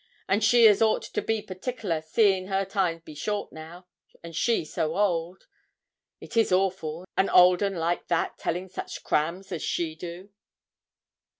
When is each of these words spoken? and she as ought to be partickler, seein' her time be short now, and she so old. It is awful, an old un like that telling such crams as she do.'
and 0.27 0.43
she 0.43 0.67
as 0.67 0.81
ought 0.81 1.03
to 1.03 1.21
be 1.21 1.43
partickler, 1.43 2.01
seein' 2.01 2.47
her 2.47 2.65
time 2.65 3.03
be 3.05 3.13
short 3.13 3.51
now, 3.51 3.85
and 4.23 4.35
she 4.35 4.65
so 4.65 4.97
old. 4.97 5.45
It 6.19 6.35
is 6.35 6.51
awful, 6.51 7.05
an 7.15 7.29
old 7.29 7.61
un 7.61 7.75
like 7.75 8.07
that 8.07 8.39
telling 8.39 8.67
such 8.67 9.03
crams 9.03 9.51
as 9.51 9.61
she 9.61 9.93
do.' 9.93 10.31